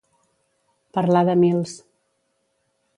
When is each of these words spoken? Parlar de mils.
Parlar 0.99 1.23
de 1.29 1.37
mils. 1.45 1.77